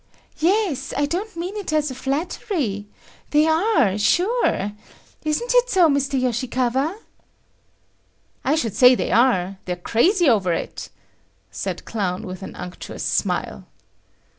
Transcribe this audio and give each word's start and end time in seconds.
"Yes; 0.39 0.95
I 0.97 1.05
don't 1.05 1.35
mean 1.37 1.55
it 1.57 1.71
as 1.71 1.91
flattery. 1.91 2.87
They 3.29 3.45
are, 3.45 3.99
sure. 3.99 4.71
Isn't 5.23 5.53
it 5.53 5.69
so, 5.69 5.89
Mr. 5.89 6.19
Yoshikawa?" 6.19 6.97
"I 8.43 8.55
should 8.55 8.73
say 8.73 8.95
they 8.95 9.11
are. 9.11 9.59
They're 9.65 9.75
crazy 9.75 10.27
over 10.27 10.53
it," 10.53 10.89
said 11.51 11.85
Clown 11.85 12.23
with 12.25 12.41
an 12.41 12.55
unctuous 12.55 13.03
smile. 13.05 13.67